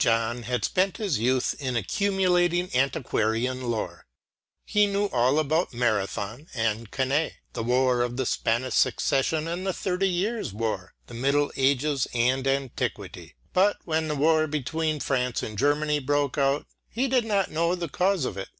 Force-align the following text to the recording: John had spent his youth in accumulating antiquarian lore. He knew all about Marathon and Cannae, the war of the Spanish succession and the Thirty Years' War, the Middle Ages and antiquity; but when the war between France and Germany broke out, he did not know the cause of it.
John 0.00 0.42
had 0.42 0.64
spent 0.64 0.96
his 0.96 1.20
youth 1.20 1.54
in 1.60 1.76
accumulating 1.76 2.68
antiquarian 2.74 3.70
lore. 3.70 4.04
He 4.64 4.88
knew 4.88 5.04
all 5.10 5.38
about 5.38 5.72
Marathon 5.72 6.48
and 6.52 6.90
Cannae, 6.90 7.34
the 7.52 7.62
war 7.62 8.02
of 8.02 8.16
the 8.16 8.26
Spanish 8.26 8.74
succession 8.74 9.46
and 9.46 9.64
the 9.64 9.72
Thirty 9.72 10.08
Years' 10.08 10.52
War, 10.52 10.94
the 11.06 11.14
Middle 11.14 11.52
Ages 11.54 12.08
and 12.12 12.44
antiquity; 12.44 13.36
but 13.52 13.76
when 13.84 14.08
the 14.08 14.16
war 14.16 14.48
between 14.48 14.98
France 14.98 15.44
and 15.44 15.56
Germany 15.56 16.00
broke 16.00 16.36
out, 16.36 16.66
he 16.88 17.06
did 17.06 17.24
not 17.24 17.48
know 17.52 17.76
the 17.76 17.88
cause 17.88 18.24
of 18.24 18.36
it. 18.36 18.48